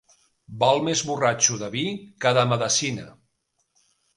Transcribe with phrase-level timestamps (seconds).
[0.63, 1.85] Val més borratxo de vi
[2.25, 3.07] que de medecina.